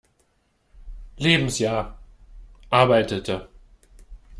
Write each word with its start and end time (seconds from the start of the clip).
Lebensjahr, 1.19 1.95
arbeitete. 2.71 3.47